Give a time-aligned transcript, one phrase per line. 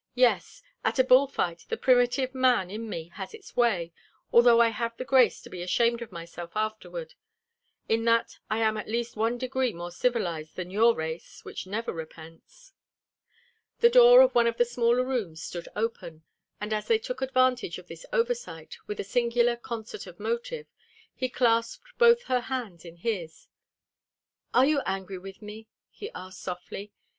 [0.15, 3.93] Yes, at a bull fight the primitive man in me has its way,
[4.33, 7.13] although I have the grace to be ashamed of myself afterward.
[7.87, 11.93] In that I am at least one degree more civilized than your race, which never
[11.93, 12.73] repents."
[13.81, 16.23] The door of one of the smaller rooms stood open,
[16.59, 20.65] and as they took advantage of this oversight with a singular concert of motive,
[21.13, 23.45] he clasped both her hands in his.
[24.51, 26.91] "Are you angry with me?" he asked softly.